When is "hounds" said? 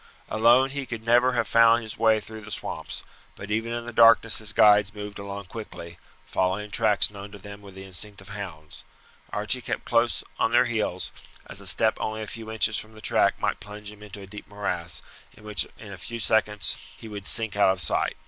8.29-8.83